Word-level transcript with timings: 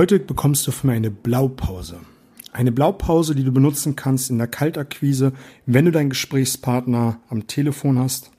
Heute 0.00 0.18
bekommst 0.18 0.66
du 0.66 0.70
von 0.70 0.88
mir 0.88 0.96
eine 0.96 1.10
Blaupause. 1.10 2.00
Eine 2.52 2.72
Blaupause, 2.72 3.34
die 3.34 3.44
du 3.44 3.52
benutzen 3.52 3.96
kannst 3.96 4.30
in 4.30 4.38
der 4.38 4.46
Kaltakquise, 4.46 5.34
wenn 5.66 5.84
du 5.84 5.90
deinen 5.90 6.08
Gesprächspartner 6.08 7.20
am 7.28 7.46
Telefon 7.46 7.98
hast. 7.98 8.30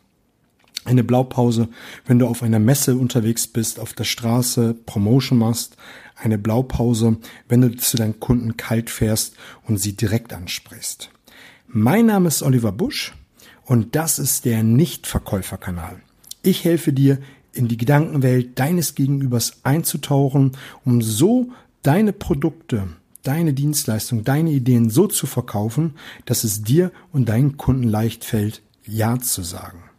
Eine 0.85 1.03
Blaupause, 1.03 1.69
wenn 2.07 2.17
du 2.17 2.25
auf 2.25 2.41
einer 2.41 2.57
Messe 2.57 2.95
unterwegs 2.95 3.45
bist, 3.45 3.79
auf 3.79 3.93
der 3.93 4.05
Straße 4.05 4.73
Promotion 4.87 5.37
machst. 5.37 5.77
Eine 6.15 6.39
Blaupause, 6.39 7.17
wenn 7.47 7.61
du 7.61 7.77
zu 7.77 7.95
deinen 7.95 8.19
Kunden 8.19 8.57
kalt 8.57 8.89
fährst 8.89 9.35
und 9.67 9.77
sie 9.77 9.95
direkt 9.95 10.33
ansprichst. 10.33 11.11
Mein 11.67 12.07
Name 12.07 12.29
ist 12.29 12.41
Oliver 12.41 12.71
Busch 12.71 13.13
und 13.65 13.95
das 13.95 14.17
ist 14.17 14.45
der 14.45 14.63
Nichtverkäuferkanal. 14.63 16.01
Ich 16.41 16.63
helfe 16.63 16.91
dir, 16.91 17.19
in 17.53 17.67
die 17.67 17.77
Gedankenwelt 17.77 18.57
deines 18.59 18.95
Gegenübers 18.95 19.59
einzutauchen, 19.63 20.53
um 20.85 21.01
so 21.01 21.49
deine 21.83 22.13
Produkte, 22.13 22.87
deine 23.23 23.53
Dienstleistung, 23.53 24.23
deine 24.23 24.51
Ideen 24.51 24.89
so 24.89 25.07
zu 25.07 25.27
verkaufen, 25.27 25.95
dass 26.25 26.43
es 26.43 26.63
dir 26.63 26.91
und 27.11 27.29
deinen 27.29 27.57
Kunden 27.57 27.87
leicht 27.87 28.25
fällt, 28.25 28.61
Ja 28.85 29.19
zu 29.19 29.43
sagen. 29.43 29.90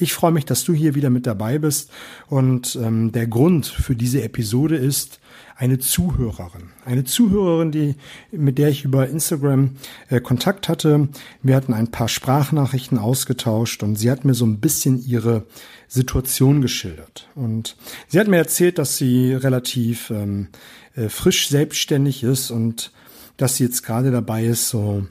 Ich 0.00 0.12
freue 0.12 0.30
mich, 0.30 0.44
dass 0.44 0.62
du 0.62 0.72
hier 0.72 0.94
wieder 0.94 1.10
mit 1.10 1.26
dabei 1.26 1.58
bist 1.58 1.90
und 2.28 2.78
ähm, 2.80 3.10
der 3.10 3.26
Grund 3.26 3.66
für 3.66 3.96
diese 3.96 4.22
Episode 4.22 4.76
ist 4.76 5.18
eine 5.56 5.80
Zuhörerin. 5.80 6.70
Eine 6.84 7.02
Zuhörerin, 7.02 7.72
die, 7.72 7.96
mit 8.30 8.58
der 8.58 8.68
ich 8.68 8.84
über 8.84 9.08
Instagram 9.08 9.72
äh, 10.08 10.20
Kontakt 10.20 10.68
hatte. 10.68 11.08
Wir 11.42 11.56
hatten 11.56 11.74
ein 11.74 11.90
paar 11.90 12.06
Sprachnachrichten 12.06 12.96
ausgetauscht 12.96 13.82
und 13.82 13.96
sie 13.96 14.08
hat 14.08 14.24
mir 14.24 14.34
so 14.34 14.46
ein 14.46 14.60
bisschen 14.60 15.04
ihre 15.04 15.46
Situation 15.88 16.62
geschildert. 16.62 17.28
Und 17.34 17.76
sie 18.06 18.20
hat 18.20 18.28
mir 18.28 18.36
erzählt, 18.36 18.78
dass 18.78 18.98
sie 18.98 19.34
relativ 19.34 20.10
ähm, 20.10 20.46
äh, 20.94 21.08
frisch 21.08 21.48
selbstständig 21.48 22.22
ist 22.22 22.52
und 22.52 22.92
dass 23.36 23.56
sie 23.56 23.64
jetzt 23.64 23.82
gerade 23.82 24.12
dabei 24.12 24.44
ist, 24.44 24.68
so 24.68 25.08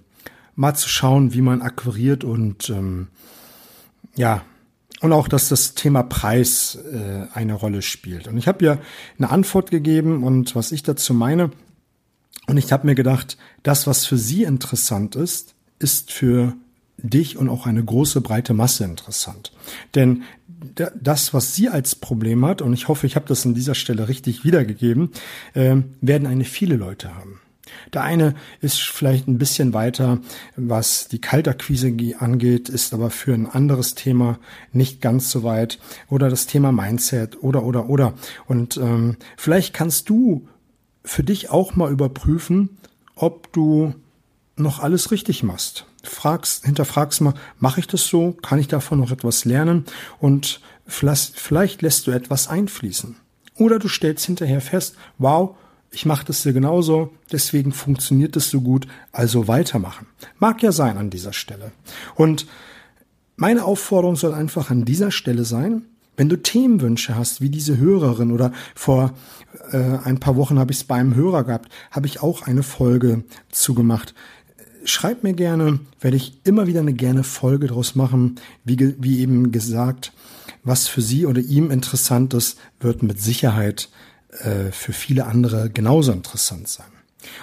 mal 0.56 0.76
zu 0.76 0.88
schauen, 0.88 1.34
wie 1.34 1.42
man 1.42 1.62
akquiriert 1.62 2.24
und 2.24 2.70
ähm, 2.70 3.08
ja, 4.16 4.44
und 5.02 5.14
auch, 5.14 5.28
dass 5.28 5.50
das 5.50 5.76
Thema 5.76 6.04
Preis 6.04 6.78
äh, 6.92 7.28
eine 7.34 7.54
Rolle 7.54 7.82
spielt. 7.82 8.28
Und 8.28 8.38
ich 8.38 8.48
habe 8.48 8.64
ihr 8.66 8.80
eine 9.18 9.30
Antwort 9.30 9.72
gegeben 9.72 10.24
und 10.24 10.56
was 10.56 10.72
ich 10.72 10.84
dazu 10.84 11.14
meine. 11.14 11.52
Und 12.48 12.58
ich 12.58 12.72
habe 12.72 12.88
mir 12.88 12.96
gedacht, 12.96 13.38
das, 13.64 13.88
was 13.88 14.06
für 14.06 14.18
sie 14.18 14.44
interessant 14.44 15.16
ist, 15.16 15.54
ist 15.80 16.12
für 16.12 16.54
dich 16.98 17.38
und 17.38 17.50
auch 17.50 17.68
eine 17.68 17.84
große 17.84 18.22
breite 18.22 18.54
Masse 18.54 18.86
interessant. 18.86 19.52
Denn 19.94 20.24
das, 21.00 21.34
was 21.34 21.54
sie 21.56 21.70
als 21.70 21.96
Problem 21.96 22.46
hat, 22.46 22.62
und 22.62 22.74
ich 22.74 22.88
hoffe, 22.88 23.06
ich 23.06 23.16
habe 23.16 23.28
das 23.28 23.46
an 23.46 23.54
dieser 23.54 23.76
Stelle 23.76 24.08
richtig 24.08 24.44
wiedergegeben, 24.44 25.12
äh, 25.54 25.76
werden 26.02 26.28
eine 26.28 26.46
viele 26.46 26.76
Leute 26.76 27.14
haben. 27.14 27.40
Der 27.94 28.04
eine 28.04 28.36
ist 28.62 28.80
vielleicht 28.82 29.28
ein 29.28 29.38
bisschen 29.38 29.74
weiter, 29.74 30.20
was 30.56 31.08
die 31.08 31.20
Kaltakquise 31.20 31.96
angeht, 32.20 32.70
ist 32.70 32.94
aber 32.94 33.10
für 33.10 33.34
ein 33.34 33.48
anderes 33.48 33.96
Thema 33.96 34.40
nicht 34.72 35.02
ganz 35.02 35.32
so 35.32 35.44
weit. 35.44 35.80
Oder 36.10 36.30
das 36.30 36.48
Thema 36.48 36.72
Mindset 36.72 37.42
oder, 37.44 37.64
oder, 37.64 37.90
oder. 37.90 38.14
Und 38.46 38.78
ähm, 38.78 39.18
vielleicht 39.38 39.74
kannst 39.74 40.10
du 40.10 40.48
für 41.04 41.24
dich 41.24 41.50
auch 41.50 41.76
mal 41.76 41.92
überprüfen, 41.92 42.78
ob 43.16 43.52
du 43.54 43.94
noch 44.56 44.80
alles 44.80 45.12
richtig 45.12 45.44
machst. 45.44 45.86
Fragst, 46.04 46.66
hinterfragst 46.66 47.22
mal, 47.22 47.34
mache 47.60 47.80
ich 47.80 47.88
das 47.88 48.06
so? 48.08 48.34
Kann 48.34 48.60
ich 48.60 48.68
davon 48.68 49.00
noch 49.00 49.12
etwas 49.12 49.46
lernen? 49.46 49.86
Und 50.20 50.62
vielleicht, 50.86 51.40
vielleicht 51.40 51.82
lässt 51.82 52.08
du 52.08 52.12
etwas 52.12 52.48
einfließen. 52.48 53.16
Oder 53.56 53.80
du 53.80 53.88
stellst 53.88 54.26
hinterher 54.26 54.62
fest, 54.62 54.96
wow, 55.18 55.56
ich 55.92 56.06
mache 56.06 56.26
das 56.26 56.44
hier 56.44 56.54
genauso, 56.54 57.14
deswegen 57.32 57.72
funktioniert 57.72 58.36
das 58.36 58.50
so 58.50 58.62
gut, 58.62 58.88
also 59.12 59.48
weitermachen. 59.48 60.08
Mag 60.38 60.62
ja 60.62 60.72
sein 60.72 60.98
an 60.98 61.10
dieser 61.10 61.34
Stelle. 61.34 61.72
Und 62.16 62.46
meine 63.36 63.66
Aufforderung 63.66 64.16
soll 64.16 64.34
einfach 64.34 64.70
an 64.70 64.86
dieser 64.86 65.12
Stelle 65.12 65.46
sein, 65.46 65.84
wenn 66.18 66.30
du 66.30 66.42
Themenwünsche 66.42 67.16
hast, 67.16 67.42
wie 67.42 67.50
diese 67.50 67.78
Hörerin 67.78 68.32
oder 68.32 68.52
vor 68.74 69.14
äh, 69.72 69.78
ein 70.04 70.20
paar 70.20 70.36
Wochen 70.36 70.58
habe 70.58 70.72
ich 70.72 70.80
es 70.80 70.84
bei 70.84 70.96
einem 70.96 71.16
Hörer 71.16 71.44
gehabt, 71.44 71.72
habe 71.92 72.08
ich 72.08 72.22
auch 72.22 72.42
eine 72.42 72.64
Folge 72.64 73.24
zugemacht. 73.52 74.16
Schreib 74.84 75.24
mir 75.24 75.34
gerne, 75.34 75.80
werde 76.02 76.18
ich 76.18 76.40
immer 76.44 76.66
wieder 76.66 76.80
eine 76.80 76.94
gerne 76.94 77.24
Folge 77.24 77.68
draus 77.68 77.94
machen. 77.94 78.40
Wie, 78.64 78.96
wie 79.00 79.20
eben 79.20 79.52
gesagt, 79.52 80.12
was 80.64 80.88
für 80.88 81.02
sie 81.02 81.26
oder 81.28 81.42
ihm 81.42 81.70
interessant 81.70 82.34
ist, 82.34 82.58
wird 82.80 83.04
mit 83.04 83.22
Sicherheit 83.22 83.90
äh, 84.30 84.72
für 84.72 84.94
viele 84.94 85.26
andere 85.26 85.70
genauso 85.70 86.12
interessant 86.12 86.68
sein. 86.68 86.88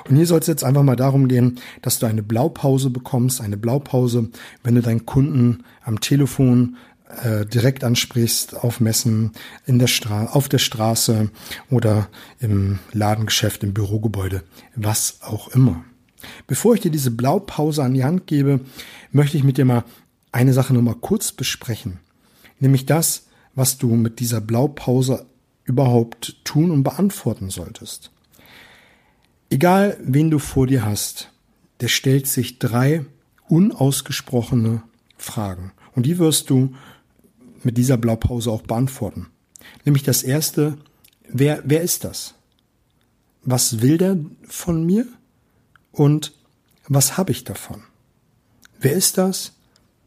Und 0.09 0.17
hier 0.17 0.27
soll 0.27 0.41
es 0.41 0.47
jetzt 0.47 0.65
einfach 0.65 0.83
mal 0.83 0.97
darum 0.97 1.29
gehen, 1.29 1.59
dass 1.83 1.99
du 1.99 2.07
eine 2.07 2.23
Blaupause 2.23 2.91
bekommst, 2.91 3.41
eine 3.41 3.57
Blaupause, 3.57 4.31
wenn 4.63 4.75
du 4.75 4.83
deinen 4.83 5.05
Kunden 5.05 5.65
am 5.83 6.01
Telefon 6.01 6.77
äh, 7.23 7.45
direkt 7.47 7.85
ansprichst, 7.85 8.57
auf 8.57 8.81
Messen, 8.81 9.33
in 9.67 9.79
der 9.79 9.87
Stra 9.87 10.27
auf 10.27 10.49
der 10.49 10.59
Straße 10.59 11.31
oder 11.71 12.09
im 12.41 12.79
Ladengeschäft, 12.93 13.63
im 13.63 13.75
Bürogebäude, 13.75 14.43
was 14.75 15.19
auch 15.23 15.49
immer. 15.49 15.85
Bevor 16.47 16.75
ich 16.75 16.81
dir 16.81 16.91
diese 16.91 17.11
Blaupause 17.11 17.83
an 17.83 17.95
die 17.95 18.05
Hand 18.05 18.27
gebe, 18.27 18.61
möchte 19.13 19.37
ich 19.37 19.45
mit 19.45 19.59
dir 19.59 19.65
mal 19.65 19.85
eine 20.33 20.53
Sache 20.53 20.73
nur 20.73 20.83
mal 20.83 20.97
kurz 20.97 21.33
besprechen. 21.33 22.01
Nämlich 22.59 22.87
das, 22.87 23.27
was 23.55 23.79
du 23.79 23.95
mit 23.95 24.21
dieser 24.21 24.41
Blaupause 24.41 25.27
überhaupt 25.65 26.45
tun 26.45 26.71
und 26.71 26.83
beantworten 26.83 27.51
solltest. 27.51 28.11
Egal, 29.51 29.99
wen 30.03 30.31
du 30.31 30.39
vor 30.39 30.67
dir 30.67 30.85
hast, 30.85 31.31
der 31.81 31.89
stellt 31.89 32.27
sich 32.27 32.59
drei 32.59 33.05
unausgesprochene 33.49 34.83
Fragen. 35.17 35.73
Und 35.95 36.07
die 36.07 36.19
wirst 36.19 36.51
du 36.51 36.75
mit 37.63 37.79
dieser 37.79 37.97
Blaupause 37.97 38.51
auch 38.51 38.63
beantworten. 38.63 39.29
Nämlich 39.85 40.03
das 40.03 40.23
erste, 40.23 40.77
wer, 41.29 41.63
wer 41.65 41.83
ist 41.83 42.05
das? 42.05 42.35
Was 43.43 43.81
will 43.81 43.99
der 43.99 44.17
von 44.47 44.85
mir? 44.85 45.07
Und 45.93 46.33
was 46.89 47.17
habe 47.17 47.33
ich 47.33 47.45
davon? 47.45 47.83
Wer 48.81 48.93
ist 48.93 49.19
das? 49.19 49.53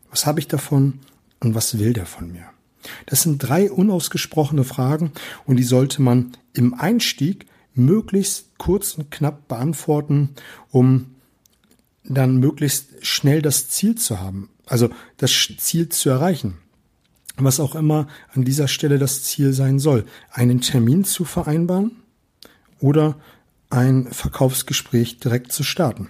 Was 0.10 0.26
habe 0.26 0.40
ich 0.40 0.48
davon? 0.48 1.00
Und 1.40 1.56
was 1.56 1.78
will 1.80 1.94
der 1.94 2.06
von 2.06 2.32
mir? 2.32 2.46
Das 3.06 3.22
sind 3.22 3.40
drei 3.40 3.72
unausgesprochene 3.72 4.64
Fragen 4.64 5.12
und 5.46 5.58
die 5.58 5.64
sollte 5.64 6.02
man 6.02 6.34
im 6.54 6.74
Einstieg 6.74 7.48
möglichst 7.74 8.58
kurz 8.58 8.96
und 8.96 9.12
knapp 9.12 9.48
beantworten, 9.48 10.30
um 10.72 11.16
dann 12.04 12.38
möglichst 12.38 13.06
schnell 13.06 13.42
das 13.42 13.70
Ziel 13.70 13.96
zu 13.96 14.20
haben, 14.20 14.50
also 14.66 14.90
das 15.18 15.32
Ziel 15.58 15.90
zu 15.90 16.10
erreichen. 16.10 16.58
Was 17.38 17.60
auch 17.60 17.76
immer 17.76 18.08
an 18.34 18.46
dieser 18.46 18.68
Stelle 18.68 18.98
das 18.98 19.24
Ziel 19.24 19.54
sein 19.54 19.78
soll, 19.78 20.06
einen 20.32 20.62
Termin 20.62 21.04
zu 21.04 21.24
vereinbaren 21.24 21.92
oder 22.80 23.16
ein 23.70 24.08
Verkaufsgespräch 24.12 25.20
direkt 25.20 25.52
zu 25.52 25.64
starten. 25.64 26.10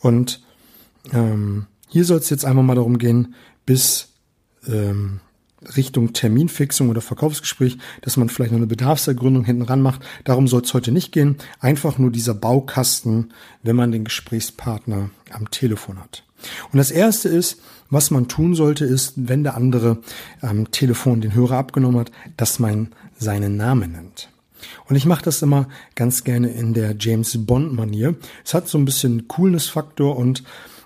Und 0.00 0.42
ähm, 1.12 1.66
hier 1.88 2.04
soll 2.04 2.18
es 2.18 2.30
jetzt 2.30 2.44
einfach 2.44 2.62
mal 2.62 2.74
darum 2.74 2.96
gehen, 2.96 3.34
bis 3.66 4.08
ähm, 4.66 5.20
Richtung 5.76 6.12
Terminfixung 6.12 6.88
oder 6.88 7.00
Verkaufsgespräch, 7.00 7.78
dass 8.00 8.16
man 8.16 8.28
vielleicht 8.28 8.52
noch 8.52 8.58
eine 8.58 8.66
Bedarfsergründung 8.66 9.44
hinten 9.44 9.62
ran 9.62 9.82
macht. 9.82 10.02
Darum 10.24 10.48
soll 10.48 10.62
es 10.62 10.74
heute 10.74 10.92
nicht 10.92 11.12
gehen. 11.12 11.36
Einfach 11.60 11.98
nur 11.98 12.10
dieser 12.10 12.34
Baukasten, 12.34 13.32
wenn 13.62 13.76
man 13.76 13.92
den 13.92 14.04
Gesprächspartner 14.04 15.10
am 15.30 15.50
Telefon 15.50 15.98
hat. 15.98 16.24
Und 16.72 16.78
das 16.78 16.90
erste 16.90 17.28
ist, 17.28 17.60
was 17.90 18.10
man 18.10 18.28
tun 18.28 18.54
sollte, 18.54 18.84
ist, 18.84 19.12
wenn 19.16 19.44
der 19.44 19.56
andere 19.56 19.98
am 20.40 20.70
Telefon 20.70 21.20
den 21.20 21.34
Hörer 21.34 21.58
abgenommen 21.58 22.00
hat, 22.00 22.10
dass 22.36 22.58
man 22.58 22.88
seinen 23.18 23.56
Namen 23.56 23.92
nennt. 23.92 24.30
Und 24.88 24.96
ich 24.96 25.06
mache 25.06 25.24
das 25.24 25.42
immer 25.42 25.68
ganz 25.94 26.24
gerne 26.24 26.50
in 26.50 26.74
der 26.74 26.94
James 26.98 27.36
Bond 27.46 27.74
Manier. 27.74 28.14
Es 28.44 28.54
hat 28.54 28.68
so 28.68 28.78
ein 28.78 28.84
bisschen 28.84 29.28
Coolness-Faktor 29.28 30.16
und 30.16 30.42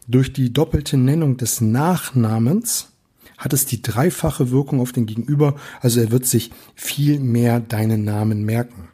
durch 0.09 0.33
die 0.33 0.53
doppelte 0.53 0.97
Nennung 0.97 1.37
des 1.37 1.61
Nachnamens 1.61 2.93
hat 3.39 3.53
es 3.53 3.67
die 3.67 3.83
dreifache 3.83 4.51
Wirkung 4.51 4.81
auf 4.81 4.93
den 4.93 5.07
Gegenüber, 5.07 5.57
also 5.81 6.01
er 6.01 6.11
wird 6.11 6.27
sich 6.27 6.51
viel 6.75 7.21
mehr 7.21 7.61
deinen 7.61 8.05
Namen 8.05 8.45
merken. 8.45 8.89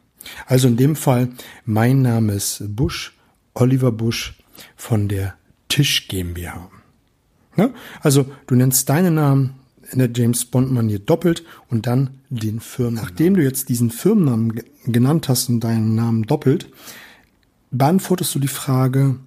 Also 0.45 0.67
in 0.67 0.77
dem 0.77 0.95
Fall, 0.95 1.29
mein 1.65 2.01
Name 2.01 2.33
ist 2.33 2.63
Busch, 2.75 3.13
Oliver 3.53 3.91
Busch 3.91 4.37
von 4.75 5.07
der 5.07 5.35
Tisch 5.69 6.07
GmbH. 6.07 6.69
Ja? 7.57 7.69
Also 8.01 8.25
du 8.47 8.55
nennst 8.55 8.89
deinen 8.89 9.15
Namen 9.15 9.55
in 9.91 9.99
der 9.99 10.09
James 10.13 10.45
Bond 10.45 10.71
Manier 10.71 10.99
doppelt 10.99 11.43
und 11.69 11.87
dann 11.87 12.21
den 12.29 12.59
Firmennamen. 12.59 13.09
Nachdem 13.09 13.35
du 13.35 13.43
jetzt 13.43 13.69
diesen 13.69 13.91
Firmennamen 13.91 14.61
genannt 14.85 15.29
hast 15.29 15.49
und 15.49 15.59
deinen 15.59 15.95
Namen 15.95 16.23
doppelt, 16.23 16.69
beantwortest 17.71 18.33
du 18.33 18.39
die 18.39 18.47
Frage, 18.47 19.17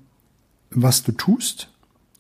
was 0.71 1.03
du 1.03 1.13
tust 1.13 1.71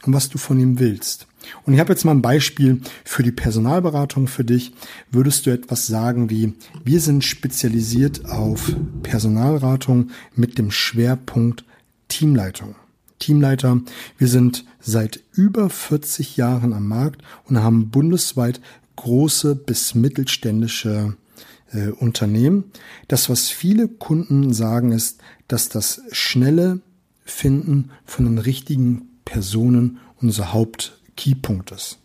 und 0.04 0.12
was 0.12 0.28
du 0.28 0.38
von 0.38 0.58
ihm 0.58 0.78
willst. 0.78 1.26
Und 1.64 1.74
ich 1.74 1.80
habe 1.80 1.92
jetzt 1.92 2.04
mal 2.04 2.12
ein 2.12 2.22
Beispiel 2.22 2.80
für 3.04 3.22
die 3.22 3.32
Personalberatung 3.32 4.26
für 4.26 4.44
dich. 4.44 4.72
Würdest 5.10 5.46
du 5.46 5.50
etwas 5.50 5.86
sagen 5.86 6.28
wie, 6.28 6.54
wir 6.84 7.00
sind 7.00 7.24
spezialisiert 7.24 8.26
auf 8.26 8.72
Personalberatung 9.02 10.10
mit 10.34 10.58
dem 10.58 10.70
Schwerpunkt 10.70 11.64
Teamleitung. 12.08 12.74
Teamleiter. 13.18 13.80
Wir 14.18 14.28
sind 14.28 14.64
seit 14.80 15.20
über 15.32 15.70
40 15.70 16.36
Jahren 16.36 16.72
am 16.72 16.86
Markt 16.86 17.22
und 17.44 17.58
haben 17.62 17.90
bundesweit 17.90 18.60
große 18.96 19.54
bis 19.54 19.94
mittelständische 19.94 21.16
äh, 21.72 21.88
Unternehmen. 21.88 22.64
Das, 23.08 23.28
was 23.28 23.48
viele 23.48 23.88
Kunden 23.88 24.52
sagen, 24.52 24.92
ist, 24.92 25.20
dass 25.48 25.68
das 25.68 26.02
schnelle 26.12 26.80
Finden 27.24 27.90
von 28.04 28.24
den 28.24 28.38
richtigen 28.38 29.15
Personen 29.26 29.98
unser 30.16 30.54
Hauptkeypunkt 30.54 31.72
ist. 31.72 31.98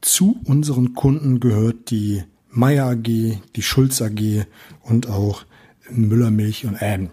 Zu 0.00 0.40
unseren 0.44 0.94
Kunden 0.94 1.40
gehört 1.40 1.90
die 1.90 2.22
Meier 2.48 2.86
AG, 2.86 3.02
die 3.02 3.62
Schulz 3.62 4.00
AG 4.00 4.46
und 4.82 5.08
auch 5.08 5.44
Müllermilch 5.90 6.66
und 6.66 6.76
äh, 6.80 7.08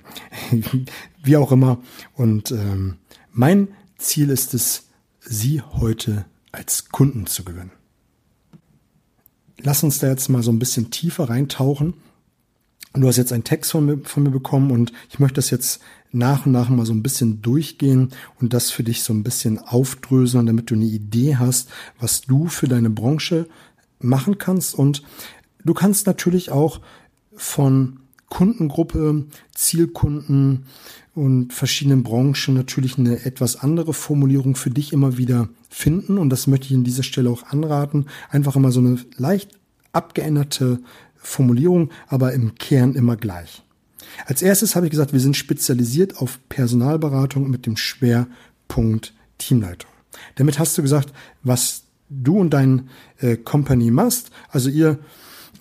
wie 1.23 1.37
auch 1.37 1.51
immer. 1.51 1.79
Und 2.13 2.51
ähm, 2.51 2.97
mein 3.31 3.69
Ziel 3.97 4.29
ist 4.29 4.53
es, 4.53 4.83
Sie 5.27 5.61
heute 5.61 6.25
als 6.51 6.89
Kunden 6.89 7.25
zu 7.25 7.43
gewinnen. 7.43 7.71
Lass 9.57 9.81
uns 9.83 9.97
da 9.97 10.07
jetzt 10.07 10.29
mal 10.29 10.43
so 10.43 10.51
ein 10.51 10.59
bisschen 10.59 10.91
tiefer 10.91 11.29
reintauchen. 11.29 11.95
Du 12.95 13.07
hast 13.07 13.17
jetzt 13.17 13.33
einen 13.33 13.43
Text 13.43 13.71
von 13.71 13.85
mir, 13.85 13.99
von 14.03 14.23
mir 14.23 14.29
bekommen 14.29 14.71
und 14.71 14.93
ich 15.09 15.19
möchte 15.19 15.35
das 15.35 15.49
jetzt 15.49 15.81
nach 16.11 16.45
und 16.45 16.53
nach 16.53 16.69
mal 16.69 16.85
so 16.85 16.93
ein 16.93 17.03
bisschen 17.03 17.41
durchgehen 17.41 18.11
und 18.39 18.53
das 18.53 18.71
für 18.71 18.83
dich 18.83 19.03
so 19.03 19.13
ein 19.13 19.23
bisschen 19.23 19.59
aufdröseln, 19.59 20.45
damit 20.45 20.71
du 20.71 20.75
eine 20.75 20.85
Idee 20.85 21.35
hast, 21.35 21.69
was 21.99 22.21
du 22.21 22.47
für 22.47 22.67
deine 22.67 22.89
Branche 22.89 23.47
machen 23.99 24.37
kannst. 24.37 24.75
Und 24.75 25.03
du 25.65 25.73
kannst 25.73 26.07
natürlich 26.07 26.51
auch 26.51 26.79
von 27.35 27.99
Kundengruppe, 28.29 29.25
Zielkunden 29.53 30.65
und 31.13 31.53
verschiedenen 31.53 32.03
Branchen 32.03 32.53
natürlich 32.53 32.97
eine 32.97 33.25
etwas 33.25 33.57
andere 33.57 33.93
Formulierung 33.93 34.55
für 34.55 34.69
dich 34.69 34.93
immer 34.93 35.17
wieder 35.17 35.49
finden. 35.69 36.17
Und 36.17 36.29
das 36.29 36.47
möchte 36.47 36.67
ich 36.67 36.73
an 36.73 36.85
dieser 36.85 37.03
Stelle 37.03 37.29
auch 37.29 37.43
anraten. 37.43 38.05
Einfach 38.29 38.55
immer 38.55 38.71
so 38.71 38.79
eine 38.79 38.99
leicht 39.17 39.51
abgeänderte 39.91 40.79
Formulierung, 41.25 41.91
aber 42.07 42.33
im 42.33 42.55
Kern 42.55 42.93
immer 42.93 43.15
gleich. 43.15 43.63
Als 44.25 44.41
erstes 44.41 44.75
habe 44.75 44.85
ich 44.85 44.91
gesagt, 44.91 45.13
wir 45.13 45.19
sind 45.19 45.35
spezialisiert 45.35 46.17
auf 46.17 46.39
Personalberatung 46.49 47.49
mit 47.49 47.65
dem 47.65 47.77
Schwerpunkt 47.77 49.13
Teamleitung. 49.37 49.91
Damit 50.35 50.59
hast 50.59 50.77
du 50.77 50.81
gesagt, 50.81 51.11
was 51.43 51.83
du 52.09 52.39
und 52.39 52.51
dein 52.51 52.89
äh, 53.19 53.35
Company 53.35 53.91
machst. 53.91 54.29
Also 54.49 54.69
ihr 54.69 54.99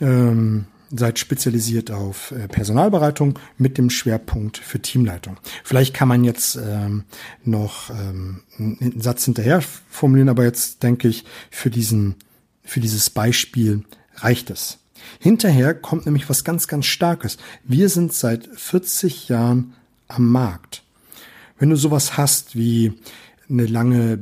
ähm, 0.01 0.67
seid 0.91 1.19
spezialisiert 1.19 1.91
auf 1.91 2.31
äh, 2.31 2.47
Personalberatung 2.49 3.39
mit 3.59 3.79
dem 3.79 3.91
Schwerpunkt 3.91 4.59
für 4.59 4.81
Teamleitung. 4.81 5.39
Vielleicht 5.65 5.95
kann 5.95 6.09
man 6.09 6.25
jetzt 6.25 6.57
ähm, 6.57 7.05
noch 7.43 7.91
ähm, 7.91 8.43
einen 8.59 9.01
Satz 9.01 9.25
hinterher 9.25 9.63
formulieren, 9.89 10.29
aber 10.29 10.45
jetzt 10.45 10.83
denke 10.83 11.09
ich, 11.09 11.25
für 11.51 11.71
diesen, 11.71 12.17
für 12.63 12.81
dieses 12.81 13.11
Beispiel 13.11 13.85
reicht 14.17 14.51
es. 14.51 14.79
Hinterher 15.19 15.75
kommt 15.75 16.07
nämlich 16.07 16.29
was 16.29 16.45
ganz, 16.45 16.69
ganz 16.69 16.87
Starkes. 16.87 17.39
Wir 17.65 17.89
sind 17.89 18.13
seit 18.13 18.47
40 18.47 19.29
Jahren 19.29 19.75
am 20.09 20.29
Markt. 20.31 20.83
Wenn 21.59 21.71
du 21.71 21.77
sowas 21.77 22.17
hast 22.17 22.57
wie 22.57 22.93
eine 23.49 23.67
lange 23.67 24.19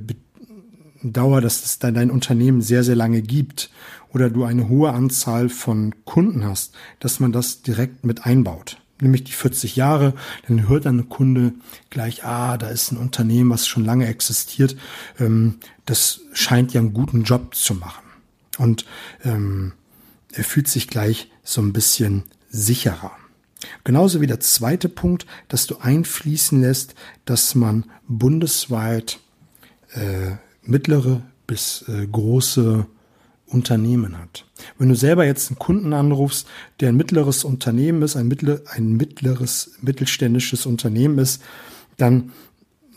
Dauer, 1.02 1.40
dass 1.40 1.64
es 1.64 1.78
dein 1.78 2.10
Unternehmen 2.10 2.62
sehr, 2.62 2.84
sehr 2.84 2.96
lange 2.96 3.22
gibt 3.22 3.70
oder 4.12 4.30
du 4.30 4.44
eine 4.44 4.68
hohe 4.68 4.92
Anzahl 4.92 5.48
von 5.48 5.94
Kunden 6.04 6.44
hast, 6.44 6.74
dass 7.00 7.20
man 7.20 7.32
das 7.32 7.62
direkt 7.62 8.04
mit 8.04 8.24
einbaut. 8.26 8.78
Nämlich 9.00 9.24
die 9.24 9.32
40 9.32 9.74
Jahre, 9.74 10.14
dann 10.46 10.68
hört 10.68 10.86
ein 10.86 11.08
Kunde 11.08 11.54
gleich, 11.90 12.24
ah, 12.24 12.56
da 12.56 12.68
ist 12.68 12.92
ein 12.92 12.98
Unternehmen, 12.98 13.50
was 13.50 13.66
schon 13.66 13.84
lange 13.84 14.06
existiert. 14.06 14.76
Ähm, 15.18 15.56
das 15.86 16.20
scheint 16.32 16.72
ja 16.72 16.80
einen 16.80 16.92
guten 16.92 17.24
Job 17.24 17.54
zu 17.56 17.74
machen. 17.74 18.04
Und 18.58 18.84
ähm, 19.24 19.72
er 20.32 20.44
fühlt 20.44 20.68
sich 20.68 20.88
gleich 20.88 21.30
so 21.42 21.60
ein 21.60 21.72
bisschen 21.72 22.24
sicherer. 22.48 23.12
Genauso 23.84 24.20
wie 24.20 24.26
der 24.26 24.40
zweite 24.40 24.88
Punkt, 24.88 25.26
dass 25.48 25.66
du 25.66 25.76
einfließen 25.76 26.60
lässt, 26.60 26.94
dass 27.24 27.54
man 27.54 27.84
bundesweit 28.08 29.20
äh, 29.92 30.32
mittlere 30.62 31.22
bis 31.46 31.84
äh, 31.88 32.06
große 32.06 32.86
Unternehmen 33.46 34.18
hat. 34.18 34.46
Wenn 34.78 34.88
du 34.88 34.96
selber 34.96 35.26
jetzt 35.26 35.50
einen 35.50 35.58
Kunden 35.58 35.92
anrufst, 35.92 36.46
der 36.80 36.88
ein 36.88 36.96
mittleres 36.96 37.44
Unternehmen 37.44 38.02
ist, 38.02 38.16
ein, 38.16 38.28
mittler, 38.28 38.60
ein 38.70 38.92
mittleres, 38.96 39.72
mittelständisches 39.80 40.66
Unternehmen 40.66 41.18
ist, 41.18 41.42
dann 41.98 42.32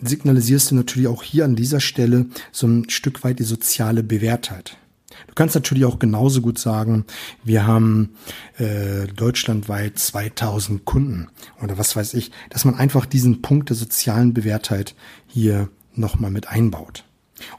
signalisierst 0.02 0.72
du 0.72 0.76
natürlich 0.76 1.08
auch 1.08 1.24
hier 1.24 1.46
an 1.46 1.56
dieser 1.56 1.80
Stelle 1.80 2.28
so 2.52 2.68
ein 2.68 2.90
Stück 2.90 3.24
weit 3.24 3.40
die 3.40 3.44
soziale 3.44 4.04
Bewährtheit. 4.04 4.78
Du 5.28 5.34
kannst 5.36 5.56
natürlich 5.56 5.86
auch 5.86 6.00
genauso 6.00 6.42
gut 6.42 6.60
sagen, 6.60 7.06
wir 7.44 7.68
haben 7.68 8.16
äh, 8.58 9.08
deutschlandweit 9.08 9.98
2000 10.00 10.86
Kunden 10.86 11.28
oder 11.62 11.78
was 11.78 11.96
weiß 11.96 12.14
ich, 12.14 12.32
dass 12.50 12.66
man 12.66 12.76
einfach 12.76 13.06
diesen 13.06 13.42
Punkt 13.42 13.70
der 13.70 13.76
sozialen 13.76 14.34
Bewährtheit 14.34 14.96
hier 15.28 15.70
nochmal 15.94 16.32
mit 16.32 16.48
einbaut. 16.50 17.04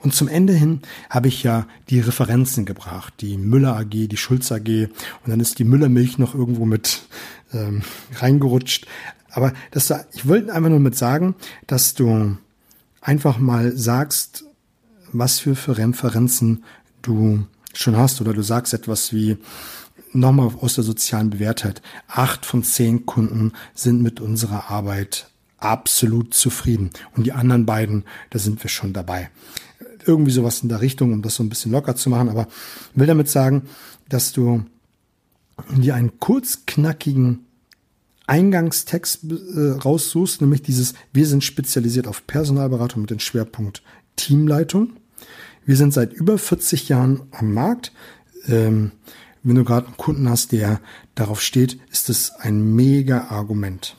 Und 0.00 0.14
zum 0.14 0.28
Ende 0.28 0.54
hin 0.54 0.80
habe 1.10 1.28
ich 1.28 1.42
ja 1.42 1.66
die 1.90 2.00
Referenzen 2.00 2.64
gebracht, 2.64 3.14
die 3.20 3.36
Müller 3.36 3.76
AG, 3.76 4.08
die 4.08 4.16
Schulz 4.16 4.50
AG 4.50 4.88
und 4.88 5.30
dann 5.30 5.40
ist 5.40 5.58
die 5.58 5.64
Müllermilch 5.64 6.18
noch 6.18 6.34
irgendwo 6.34 6.64
mit 6.64 7.02
ähm, 7.52 7.82
reingerutscht. 8.16 8.86
Aber 9.30 9.52
das, 9.70 9.92
ich 10.14 10.26
wollte 10.26 10.52
einfach 10.52 10.70
nur 10.70 10.80
mit 10.80 10.96
sagen, 10.96 11.34
dass 11.66 11.94
du 11.94 12.38
einfach 13.02 13.38
mal 13.38 13.76
sagst, 13.76 14.44
was 15.12 15.38
für 15.38 15.56
Referenzen 15.76 16.64
du 17.06 17.46
schon 17.72 17.96
hast 17.96 18.20
oder 18.20 18.32
du 18.32 18.42
sagst 18.42 18.74
etwas 18.74 19.12
wie 19.12 19.36
nochmal 20.12 20.50
aus 20.60 20.74
der 20.74 20.84
sozialen 20.84 21.30
Bewährtheit. 21.30 21.82
Acht 22.08 22.46
von 22.46 22.62
zehn 22.62 23.06
Kunden 23.06 23.52
sind 23.74 24.02
mit 24.02 24.20
unserer 24.20 24.70
Arbeit 24.70 25.30
absolut 25.58 26.34
zufrieden. 26.34 26.90
Und 27.14 27.24
die 27.24 27.32
anderen 27.32 27.66
beiden, 27.66 28.04
da 28.30 28.38
sind 28.38 28.62
wir 28.62 28.70
schon 28.70 28.92
dabei. 28.92 29.30
Irgendwie 30.04 30.30
sowas 30.30 30.62
in 30.62 30.68
der 30.68 30.80
Richtung, 30.80 31.12
um 31.12 31.22
das 31.22 31.34
so 31.34 31.42
ein 31.42 31.48
bisschen 31.48 31.72
locker 31.72 31.96
zu 31.96 32.10
machen. 32.10 32.28
Aber 32.28 32.46
will 32.94 33.06
damit 33.06 33.28
sagen, 33.28 33.62
dass 34.08 34.32
du 34.32 34.64
dir 35.76 35.94
einen 35.94 36.20
kurzknackigen 36.20 37.40
Eingangstext 38.26 39.24
äh, 39.24 39.70
raussuchst, 39.82 40.40
nämlich 40.40 40.62
dieses, 40.62 40.94
wir 41.12 41.26
sind 41.26 41.44
spezialisiert 41.44 42.08
auf 42.08 42.26
Personalberatung 42.26 43.02
mit 43.02 43.10
dem 43.10 43.20
Schwerpunkt 43.20 43.82
Teamleitung. 44.16 44.96
Wir 45.66 45.76
sind 45.76 45.92
seit 45.92 46.12
über 46.12 46.38
40 46.38 46.88
Jahren 46.88 47.22
am 47.32 47.52
Markt. 47.52 47.92
Ähm, 48.46 48.92
wenn 49.42 49.56
du 49.56 49.64
gerade 49.64 49.88
einen 49.88 49.96
Kunden 49.96 50.30
hast, 50.30 50.52
der 50.52 50.80
darauf 51.16 51.42
steht, 51.42 51.78
ist 51.90 52.08
es 52.08 52.30
ein 52.30 52.74
mega 52.74 53.26
Argument. 53.28 53.96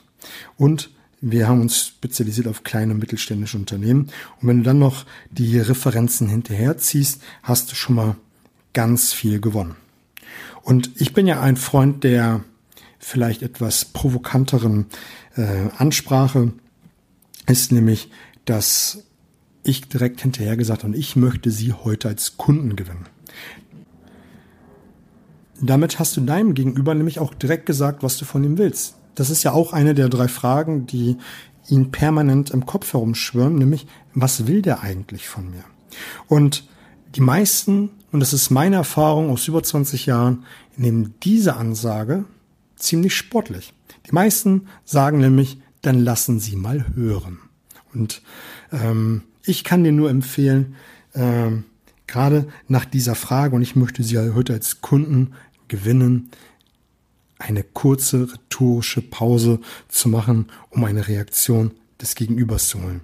Und 0.55 0.89
wir 1.19 1.47
haben 1.47 1.61
uns 1.61 1.87
spezialisiert 1.87 2.47
auf 2.47 2.63
kleine 2.63 2.93
und 2.93 2.99
mittelständische 2.99 3.57
Unternehmen. 3.57 4.09
Und 4.41 4.47
wenn 4.47 4.57
du 4.59 4.63
dann 4.63 4.79
noch 4.79 5.05
die 5.29 5.59
Referenzen 5.59 6.29
hinterherziehst, 6.29 7.21
hast 7.43 7.71
du 7.71 7.75
schon 7.75 7.95
mal 7.95 8.15
ganz 8.73 9.11
viel 9.13 9.41
gewonnen. 9.41 9.75
Und 10.61 10.91
ich 10.95 11.13
bin 11.13 11.27
ja 11.27 11.41
ein 11.41 11.57
Freund 11.57 12.03
der 12.03 12.43
vielleicht 12.99 13.41
etwas 13.41 13.85
provokanteren 13.85 14.85
äh, 15.35 15.69
Ansprache, 15.77 16.51
ist 17.45 17.71
nämlich, 17.71 18.09
dass 18.45 19.03
ich 19.67 19.87
direkt 19.89 20.21
hinterher 20.21 20.57
gesagt 20.57 20.83
und 20.83 20.95
ich 20.95 21.15
möchte 21.15 21.51
Sie 21.51 21.73
heute 21.73 22.07
als 22.07 22.37
Kunden 22.37 22.75
gewinnen. 22.75 23.05
Damit 25.59 25.99
hast 25.99 26.15
du 26.15 26.21
deinem 26.21 26.53
Gegenüber 26.53 26.93
nämlich 26.93 27.19
auch 27.19 27.33
direkt 27.33 27.65
gesagt, 27.65 28.03
was 28.03 28.17
du 28.17 28.25
von 28.25 28.43
ihm 28.43 28.57
willst. 28.57 28.95
Das 29.15 29.29
ist 29.29 29.43
ja 29.43 29.51
auch 29.51 29.73
eine 29.73 29.95
der 29.95 30.09
drei 30.09 30.27
Fragen, 30.27 30.85
die 30.85 31.17
ihn 31.67 31.91
permanent 31.91 32.51
im 32.51 32.65
Kopf 32.65 32.93
herumschwirren, 32.93 33.55
nämlich, 33.55 33.87
was 34.13 34.47
will 34.47 34.61
der 34.61 34.81
eigentlich 34.81 35.27
von 35.27 35.49
mir? 35.49 35.63
Und 36.27 36.67
die 37.15 37.21
meisten, 37.21 37.89
und 38.11 38.19
das 38.19 38.33
ist 38.33 38.51
meine 38.51 38.75
Erfahrung 38.75 39.31
aus 39.31 39.47
über 39.47 39.63
20 39.63 40.05
Jahren, 40.05 40.45
nehmen 40.75 41.15
diese 41.23 41.55
Ansage 41.55 42.25
ziemlich 42.75 43.15
sportlich. 43.15 43.73
Die 44.07 44.13
meisten 44.13 44.67
sagen 44.85 45.19
nämlich, 45.19 45.59
dann 45.81 45.99
lassen 45.99 46.39
Sie 46.39 46.55
mal 46.55 46.85
hören. 46.95 47.39
Und 47.93 48.21
ähm, 48.71 49.23
ich 49.47 49.63
kann 49.63 49.83
dir 49.83 49.91
nur 49.91 50.09
empfehlen, 50.09 50.75
ähm, 51.13 51.63
gerade 52.05 52.47
nach 52.67 52.85
dieser 52.85 53.15
Frage, 53.15 53.55
und 53.55 53.61
ich 53.61 53.75
möchte 53.75 54.03
Sie 54.03 54.17
heute 54.17 54.53
als 54.53 54.81
Kunden 54.81 55.33
gewinnen, 55.67 56.29
eine 57.39 57.63
kurze 57.63 58.31
rhetorische 58.33 59.01
Pause 59.01 59.59
zu 59.89 60.09
machen, 60.09 60.47
um 60.69 60.83
eine 60.83 61.07
Reaktion 61.07 61.71
des 62.01 62.15
Gegenübers 62.15 62.67
zu 62.67 62.81
holen. 62.81 63.01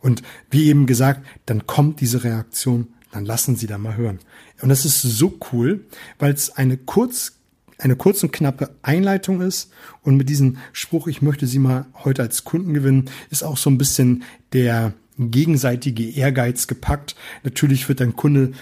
Und 0.00 0.22
wie 0.50 0.66
eben 0.66 0.86
gesagt, 0.86 1.26
dann 1.46 1.66
kommt 1.66 2.00
diese 2.00 2.22
Reaktion, 2.22 2.88
dann 3.10 3.24
lassen 3.24 3.56
Sie 3.56 3.66
da 3.66 3.78
mal 3.78 3.96
hören. 3.96 4.20
Und 4.62 4.68
das 4.68 4.84
ist 4.84 5.02
so 5.02 5.38
cool, 5.52 5.84
weil 6.18 6.32
es 6.32 6.50
eine 6.50 6.76
kurz 6.76 7.32
eine 7.78 7.94
kurz 7.94 8.22
und 8.22 8.32
knappe 8.32 8.74
Einleitung 8.80 9.42
ist 9.42 9.70
und 10.02 10.16
mit 10.16 10.30
diesem 10.30 10.56
Spruch, 10.72 11.08
ich 11.08 11.20
möchte 11.20 11.46
Sie 11.46 11.58
mal 11.58 11.84
heute 12.04 12.22
als 12.22 12.44
Kunden 12.44 12.72
gewinnen, 12.72 13.10
ist 13.28 13.42
auch 13.42 13.58
so 13.58 13.68
ein 13.68 13.76
bisschen 13.76 14.22
der 14.54 14.94
gegenseitige 15.18 16.10
Ehrgeiz 16.10 16.66
gepackt. 16.66 17.16
Natürlich 17.42 17.88
wird 17.88 18.00
dein 18.00 18.16
Kunde 18.16 18.52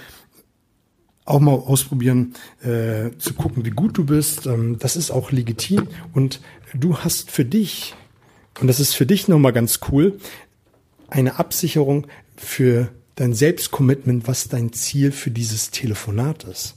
auch 1.25 1.41
mal 1.41 1.53
ausprobieren, 1.53 2.35
äh, 2.63 3.17
zu 3.19 3.35
gucken, 3.35 3.65
wie 3.65 3.71
gut 3.71 3.97
du 3.97 4.05
bist. 4.05 4.47
Ähm, 4.47 4.79
das 4.79 4.97
ist 4.97 5.11
auch 5.11 5.33
legitim. 5.33 5.89
Und 6.13 6.41
du 6.75 6.99
hast 6.99 7.31
für 7.31 7.45
dich, 7.45 7.95
und 8.61 8.67
das 8.67 8.81
ist 8.81 8.95
für 8.95 9.07
dich 9.07 9.29
nochmal 9.29 9.53
ganz 9.53 9.81
cool, 9.91 10.19
eine 11.09 11.39
Absicherung 11.39 12.07
für 12.37 12.91
dein 13.15 13.33
Selbstcommitment, 13.33 14.27
was 14.29 14.49
dein 14.49 14.73
Ziel 14.73 15.13
für 15.13 15.31
dieses 15.31 15.71
Telefonat 15.71 16.45
ist. 16.45 16.77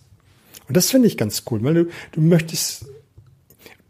Und 0.68 0.78
das 0.78 0.92
finde 0.92 1.08
ich 1.08 1.18
ganz 1.18 1.44
cool, 1.50 1.64
weil 1.64 1.74
du, 1.74 1.86
du 2.12 2.22
möchtest, 2.22 2.86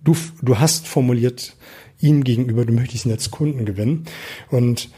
du, 0.04 0.16
du 0.42 0.60
hast 0.60 0.88
formuliert 0.88 1.56
ihm 2.00 2.24
gegenüber, 2.24 2.66
du 2.66 2.74
möchtest 2.74 3.06
ihn 3.06 3.12
als 3.12 3.32
Kunden 3.32 3.66
gewinnen. 3.66 4.06
Und 4.50 4.90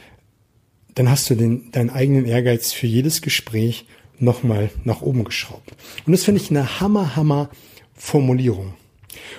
dann 0.96 1.10
hast 1.10 1.30
du 1.30 1.36
den, 1.36 1.72
deinen 1.72 1.90
eigenen 1.90 2.26
Ehrgeiz 2.26 2.72
für 2.72 2.88
jedes 2.88 3.22
Gespräch 3.22 3.86
nochmal 4.20 4.70
nach 4.84 5.02
oben 5.02 5.24
geschraubt. 5.24 5.72
Und 6.06 6.12
das 6.12 6.24
finde 6.24 6.42
ich 6.42 6.50
eine 6.50 6.80
hammer, 6.80 7.16
hammer 7.16 7.50
Formulierung. 7.94 8.74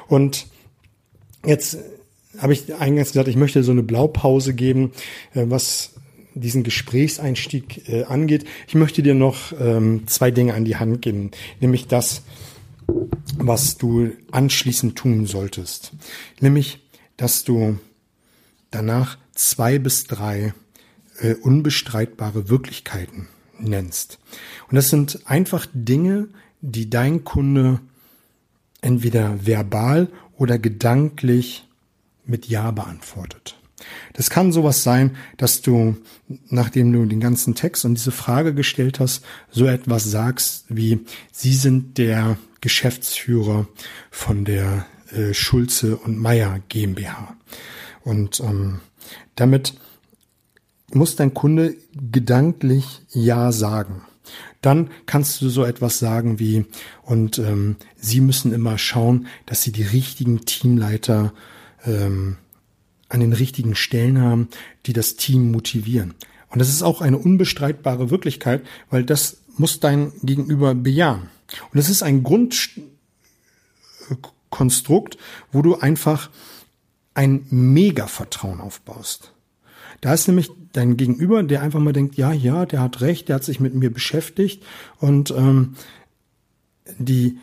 Und 0.08 0.46
jetzt 1.44 1.78
habe 2.38 2.52
ich 2.52 2.74
eingangs 2.74 3.08
gesagt, 3.08 3.28
ich 3.28 3.36
möchte 3.36 3.62
so 3.62 3.72
eine 3.72 3.82
Blaupause 3.82 4.54
geben, 4.54 4.92
äh, 5.34 5.44
was 5.46 5.92
diesen 6.34 6.62
Gesprächseinstieg 6.62 7.88
äh, 7.88 8.04
angeht. 8.04 8.44
Ich 8.68 8.74
möchte 8.74 9.02
dir 9.02 9.14
noch 9.14 9.52
ähm, 9.58 10.06
zwei 10.06 10.30
Dinge 10.30 10.54
an 10.54 10.64
die 10.64 10.76
Hand 10.76 11.02
geben, 11.02 11.32
nämlich 11.60 11.86
das, 11.88 12.22
was 13.36 13.76
du 13.76 14.12
anschließend 14.30 14.96
tun 14.96 15.26
solltest. 15.26 15.92
Nämlich, 16.40 16.78
dass 17.16 17.44
du 17.44 17.78
danach 18.70 19.18
zwei 19.34 19.78
bis 19.78 20.04
drei 20.04 20.54
äh, 21.20 21.34
unbestreitbare 21.34 22.48
Wirklichkeiten 22.48 23.28
nennst. 23.58 24.18
Und 24.68 24.76
das 24.76 24.88
sind 24.88 25.20
einfach 25.26 25.66
Dinge, 25.72 26.28
die 26.60 26.90
dein 26.90 27.24
Kunde 27.24 27.80
entweder 28.80 29.46
verbal 29.46 30.08
oder 30.36 30.58
gedanklich 30.58 31.66
mit 32.24 32.46
Ja 32.46 32.70
beantwortet. 32.70 33.56
Das 34.12 34.30
kann 34.30 34.52
sowas 34.52 34.82
sein, 34.82 35.16
dass 35.36 35.62
du, 35.62 35.96
nachdem 36.48 36.92
du 36.92 37.06
den 37.06 37.20
ganzen 37.20 37.54
Text 37.54 37.84
und 37.84 37.94
diese 37.94 38.12
Frage 38.12 38.54
gestellt 38.54 39.00
hast, 39.00 39.24
so 39.50 39.66
etwas 39.66 40.04
sagst 40.04 40.66
wie, 40.68 41.00
Sie 41.32 41.54
sind 41.54 41.98
der 41.98 42.36
Geschäftsführer 42.60 43.66
von 44.10 44.44
der 44.44 44.86
äh, 45.12 45.32
Schulze 45.32 45.96
und 45.96 46.18
Meier 46.18 46.60
GmbH. 46.68 47.36
Und 48.02 48.40
ähm, 48.40 48.80
damit 49.34 49.74
muss 50.94 51.16
dein 51.16 51.34
Kunde 51.34 51.76
gedanklich 51.94 53.02
Ja 53.10 53.52
sagen. 53.52 54.02
Dann 54.62 54.90
kannst 55.06 55.40
du 55.40 55.48
so 55.48 55.64
etwas 55.64 55.98
sagen 55.98 56.38
wie, 56.38 56.66
und 57.02 57.38
ähm, 57.38 57.76
Sie 57.96 58.20
müssen 58.20 58.52
immer 58.52 58.78
schauen, 58.78 59.26
dass 59.46 59.62
Sie 59.62 59.72
die 59.72 59.82
richtigen 59.82 60.44
Teamleiter 60.44 61.32
ähm, 61.84 62.36
an 63.08 63.20
den 63.20 63.32
richtigen 63.32 63.74
Stellen 63.74 64.20
haben, 64.20 64.48
die 64.86 64.92
das 64.92 65.16
Team 65.16 65.50
motivieren. 65.50 66.14
Und 66.50 66.58
das 66.58 66.68
ist 66.68 66.82
auch 66.82 67.00
eine 67.00 67.18
unbestreitbare 67.18 68.10
Wirklichkeit, 68.10 68.62
weil 68.90 69.04
das 69.04 69.38
muss 69.56 69.80
dein 69.80 70.12
Gegenüber 70.22 70.74
bejahen. 70.74 71.30
Und 71.72 71.78
es 71.78 71.88
ist 71.88 72.02
ein 72.02 72.22
Grundkonstrukt, 72.22 75.16
wo 75.52 75.62
du 75.62 75.76
einfach 75.76 76.28
ein 77.14 77.46
Mega-Vertrauen 77.50 78.60
aufbaust. 78.60 79.32
Da 80.00 80.14
ist 80.14 80.28
nämlich 80.28 80.50
dein 80.72 80.96
Gegenüber, 80.96 81.42
der 81.42 81.62
einfach 81.62 81.80
mal 81.80 81.92
denkt, 81.92 82.16
ja, 82.16 82.32
ja, 82.32 82.66
der 82.66 82.80
hat 82.80 83.00
recht, 83.00 83.28
der 83.28 83.36
hat 83.36 83.44
sich 83.44 83.60
mit 83.60 83.74
mir 83.74 83.92
beschäftigt 83.92 84.62
und 84.98 85.30
ähm, 85.30 85.74
die, 86.98 87.38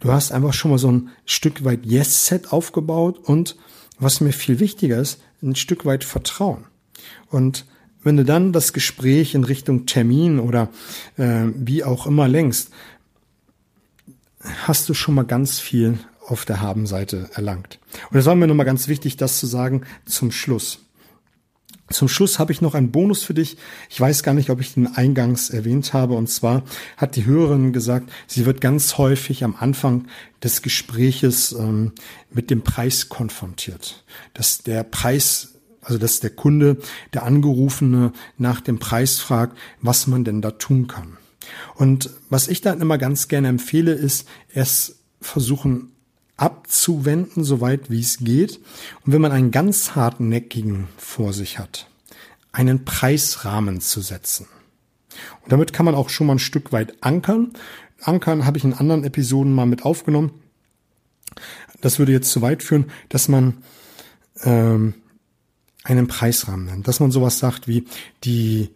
du 0.00 0.12
hast 0.12 0.32
einfach 0.32 0.52
schon 0.52 0.70
mal 0.70 0.78
so 0.78 0.90
ein 0.90 1.10
Stück 1.24 1.64
weit 1.64 1.84
Yes-Set 1.84 2.52
aufgebaut 2.52 3.18
und 3.18 3.56
was 3.98 4.20
mir 4.20 4.32
viel 4.32 4.60
wichtiger 4.60 4.98
ist, 4.98 5.20
ein 5.42 5.56
Stück 5.56 5.84
weit 5.84 6.04
Vertrauen. 6.04 6.64
Und 7.30 7.66
wenn 8.02 8.16
du 8.16 8.24
dann 8.24 8.52
das 8.52 8.72
Gespräch 8.72 9.34
in 9.34 9.44
Richtung 9.44 9.86
Termin 9.86 10.38
oder 10.38 10.68
äh, 11.16 11.46
wie 11.54 11.84
auch 11.84 12.06
immer 12.06 12.28
lenkst, 12.28 12.70
hast 14.64 14.88
du 14.88 14.94
schon 14.94 15.14
mal 15.14 15.24
ganz 15.24 15.58
viel 15.58 15.98
auf 16.24 16.44
der 16.44 16.60
Habenseite 16.60 17.30
erlangt. 17.34 17.78
Und 18.10 18.18
es 18.18 18.26
war 18.26 18.34
mir 18.34 18.46
nochmal 18.46 18.66
ganz 18.66 18.86
wichtig, 18.86 19.16
das 19.16 19.38
zu 19.38 19.46
sagen 19.46 19.82
zum 20.04 20.30
Schluss. 20.30 20.84
Zum 21.90 22.08
Schluss 22.08 22.38
habe 22.38 22.52
ich 22.52 22.60
noch 22.60 22.74
einen 22.74 22.90
Bonus 22.90 23.22
für 23.22 23.34
dich. 23.34 23.56
Ich 23.88 24.00
weiß 24.00 24.22
gar 24.22 24.34
nicht, 24.34 24.50
ob 24.50 24.60
ich 24.60 24.74
den 24.74 24.86
eingangs 24.86 25.48
erwähnt 25.48 25.92
habe. 25.94 26.14
Und 26.14 26.28
zwar 26.28 26.62
hat 26.96 27.16
die 27.16 27.24
Hörerin 27.24 27.72
gesagt, 27.72 28.10
sie 28.26 28.44
wird 28.44 28.60
ganz 28.60 28.98
häufig 28.98 29.42
am 29.42 29.56
Anfang 29.58 30.06
des 30.42 30.60
Gespräches 30.62 31.52
ähm, 31.52 31.92
mit 32.30 32.50
dem 32.50 32.62
Preis 32.62 33.08
konfrontiert. 33.08 34.04
Dass 34.34 34.62
der 34.62 34.82
Preis, 34.84 35.54
also 35.80 35.98
dass 35.98 36.20
der 36.20 36.30
Kunde, 36.30 36.76
der 37.14 37.22
Angerufene 37.22 38.12
nach 38.36 38.60
dem 38.60 38.78
Preis 38.78 39.18
fragt, 39.18 39.56
was 39.80 40.06
man 40.06 40.24
denn 40.24 40.42
da 40.42 40.52
tun 40.52 40.88
kann. 40.88 41.16
Und 41.74 42.10
was 42.28 42.48
ich 42.48 42.60
dann 42.60 42.82
immer 42.82 42.98
ganz 42.98 43.28
gerne 43.28 43.48
empfehle, 43.48 43.92
ist 43.92 44.28
erst 44.52 44.96
versuchen 45.20 45.92
abzuwenden, 46.38 47.44
soweit 47.44 47.90
wie 47.90 48.00
es 48.00 48.18
geht. 48.18 48.60
Und 49.04 49.12
wenn 49.12 49.20
man 49.20 49.32
einen 49.32 49.50
ganz 49.50 49.94
hartnäckigen 49.94 50.88
vor 50.96 51.34
sich 51.34 51.58
hat, 51.58 51.88
einen 52.52 52.86
Preisrahmen 52.86 53.82
zu 53.82 54.00
setzen. 54.00 54.46
Und 55.42 55.52
damit 55.52 55.72
kann 55.72 55.84
man 55.84 55.94
auch 55.94 56.08
schon 56.08 56.26
mal 56.26 56.36
ein 56.36 56.38
Stück 56.38 56.72
weit 56.72 57.02
ankern. 57.02 57.52
Ankern 58.00 58.46
habe 58.46 58.56
ich 58.56 58.64
in 58.64 58.72
anderen 58.72 59.04
Episoden 59.04 59.52
mal 59.52 59.66
mit 59.66 59.84
aufgenommen. 59.84 60.30
Das 61.80 61.98
würde 61.98 62.12
jetzt 62.12 62.30
zu 62.30 62.40
weit 62.40 62.62
führen, 62.62 62.86
dass 63.08 63.28
man 63.28 63.58
ähm, 64.42 64.94
einen 65.84 66.06
Preisrahmen 66.06 66.66
nennt, 66.66 66.88
dass 66.88 67.00
man 67.00 67.10
sowas 67.10 67.38
sagt 67.38 67.68
wie 67.68 67.84
die 68.24 68.70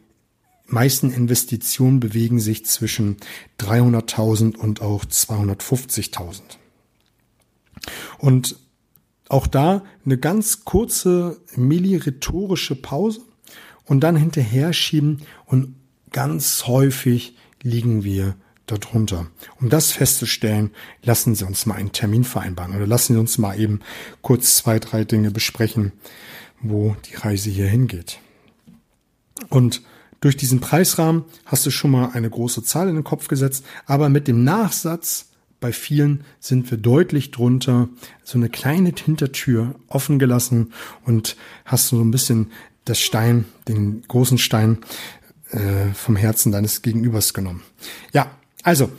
meisten 0.66 1.12
Investitionen 1.12 2.00
bewegen 2.00 2.40
sich 2.40 2.64
zwischen 2.64 3.18
300.000 3.60 4.56
und 4.56 4.80
auch 4.80 5.04
250.000. 5.04 6.40
Und 8.18 8.56
auch 9.28 9.46
da 9.46 9.82
eine 10.04 10.18
ganz 10.18 10.64
kurze 10.64 11.40
milli-rhetorische 11.56 12.76
Pause 12.76 13.20
und 13.84 14.00
dann 14.00 14.16
hinterher 14.16 14.72
schieben 14.72 15.22
und 15.46 15.74
ganz 16.10 16.66
häufig 16.66 17.36
liegen 17.62 18.04
wir 18.04 18.36
darunter. 18.66 19.26
Um 19.60 19.68
das 19.68 19.92
festzustellen, 19.92 20.70
lassen 21.02 21.34
Sie 21.34 21.46
uns 21.46 21.66
mal 21.66 21.74
einen 21.74 21.92
Termin 21.92 22.24
vereinbaren 22.24 22.74
oder 22.74 22.86
lassen 22.86 23.14
Sie 23.14 23.20
uns 23.20 23.38
mal 23.38 23.58
eben 23.58 23.80
kurz 24.20 24.56
zwei, 24.56 24.78
drei 24.78 25.04
Dinge 25.04 25.30
besprechen, 25.30 25.92
wo 26.60 26.96
die 27.06 27.16
Reise 27.16 27.50
hier 27.50 27.66
hingeht. 27.66 28.18
Und 29.48 29.82
durch 30.20 30.36
diesen 30.36 30.60
Preisrahmen 30.60 31.24
hast 31.44 31.66
du 31.66 31.70
schon 31.70 31.90
mal 31.90 32.10
eine 32.12 32.30
große 32.30 32.62
Zahl 32.62 32.88
in 32.88 32.94
den 32.94 33.04
Kopf 33.04 33.28
gesetzt, 33.28 33.64
aber 33.86 34.08
mit 34.08 34.28
dem 34.28 34.44
Nachsatz 34.44 35.31
bei 35.62 35.72
vielen 35.72 36.24
sind 36.40 36.70
wir 36.70 36.76
deutlich 36.76 37.30
drunter, 37.30 37.88
so 38.22 38.36
eine 38.36 38.50
kleine 38.50 38.92
Hintertür 38.94 39.74
offen 39.88 40.18
gelassen 40.18 40.74
und 41.06 41.36
hast 41.64 41.88
so 41.88 42.02
ein 42.02 42.10
bisschen 42.10 42.50
das 42.84 43.00
Stein, 43.00 43.46
den 43.68 44.02
großen 44.06 44.36
Stein 44.36 44.78
äh, 45.52 45.94
vom 45.94 46.16
Herzen 46.16 46.52
deines 46.52 46.82
Gegenübers 46.82 47.32
genommen. 47.32 47.62
Ja, 48.12 48.30
also 48.62 48.90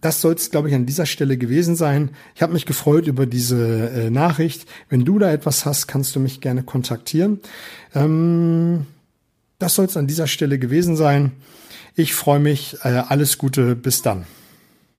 das 0.00 0.20
soll 0.20 0.34
es, 0.34 0.50
glaube 0.50 0.68
ich, 0.68 0.74
an 0.74 0.86
dieser 0.86 1.06
Stelle 1.06 1.36
gewesen 1.36 1.74
sein. 1.74 2.10
Ich 2.34 2.42
habe 2.42 2.52
mich 2.52 2.66
gefreut 2.66 3.08
über 3.08 3.26
diese 3.26 3.90
äh, 3.90 4.10
Nachricht. 4.10 4.66
Wenn 4.88 5.04
du 5.04 5.18
da 5.18 5.32
etwas 5.32 5.66
hast, 5.66 5.88
kannst 5.88 6.14
du 6.14 6.20
mich 6.20 6.40
gerne 6.40 6.62
kontaktieren. 6.62 7.40
Ähm, 7.94 8.86
das 9.58 9.74
soll 9.74 9.86
es 9.86 9.96
an 9.96 10.06
dieser 10.06 10.28
Stelle 10.28 10.58
gewesen 10.58 10.96
sein. 10.96 11.32
Ich 11.96 12.14
freue 12.14 12.38
mich. 12.38 12.76
Äh, 12.84 13.02
alles 13.08 13.38
Gute. 13.38 13.74
Bis 13.74 14.02
dann. 14.02 14.26